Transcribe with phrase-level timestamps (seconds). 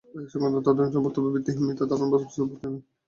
[0.09, 2.79] এ সংক্রান্তে তাদের অধিকাংশ বক্তব্যই ভিত্তিহীন, মিথ্যা ধারণা ও অবাস্তব দাবি।